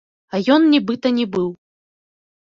А 0.35 0.37
ён, 0.53 0.63
нібыта, 0.69 1.11
не 1.17 1.25
быў. 1.35 1.49